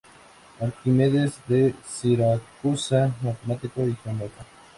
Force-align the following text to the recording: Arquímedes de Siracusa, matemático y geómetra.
Arquímedes 0.59 1.33
de 1.47 1.75
Siracusa, 1.87 3.13
matemático 3.21 3.81
y 3.87 3.95
geómetra. 4.03 4.43